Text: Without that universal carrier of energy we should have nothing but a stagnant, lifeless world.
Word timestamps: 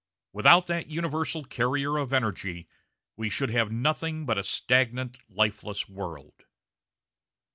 Without 0.33 0.65
that 0.65 0.87
universal 0.87 1.43
carrier 1.43 1.95
of 1.97 2.11
energy 2.11 2.67
we 3.15 3.29
should 3.29 3.51
have 3.51 3.71
nothing 3.71 4.25
but 4.25 4.35
a 4.39 4.43
stagnant, 4.43 5.19
lifeless 5.29 5.87
world. 5.87 6.45